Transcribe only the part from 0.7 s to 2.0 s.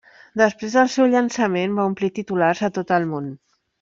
del seu llançament, va